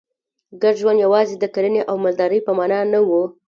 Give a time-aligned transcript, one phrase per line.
[0.61, 3.09] ګډ ژوند یوازې د کرنې او مالدارۍ په معنا نه و.